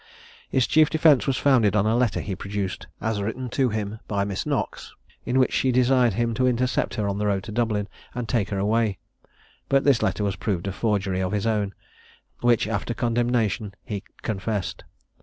[0.49, 4.23] His chief defence was founded on a letter he produced, as written to him by
[4.23, 4.95] Miss Knox,
[5.27, 8.49] in which she desired him to intercept her on the road to Dublin, and take
[8.49, 8.97] her away;
[9.69, 11.75] but this letter was proved a forgery of his own,
[12.39, 14.85] which after condemnation he confessed.